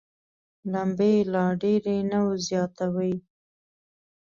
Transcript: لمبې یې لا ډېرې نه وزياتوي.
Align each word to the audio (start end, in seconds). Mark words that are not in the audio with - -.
لمبې 0.71 1.09
یې 1.15 1.21
لا 1.33 1.45
ډېرې 1.61 1.97
نه 2.11 2.19
وزياتوي. 2.27 3.13